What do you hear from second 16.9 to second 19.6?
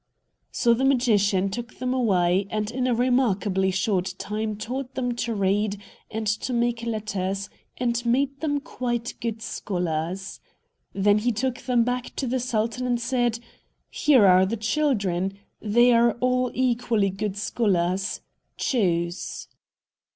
good scholars. Choose."